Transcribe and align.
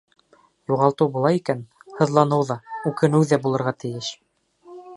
Юғалтыу 0.71 1.07
була 1.17 1.31
икән, 1.39 1.61
Һыҙланыу 1.99 2.47
ҙа, 2.49 2.59
Үкенеү 2.93 3.31
ҙә 3.35 3.39
булырға 3.45 3.75
тейеш. 3.85 4.11